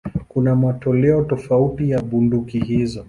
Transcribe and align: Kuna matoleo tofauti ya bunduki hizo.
Kuna 0.27 0.55
matoleo 0.55 1.23
tofauti 1.23 1.89
ya 1.89 2.01
bunduki 2.01 2.59
hizo. 2.59 2.99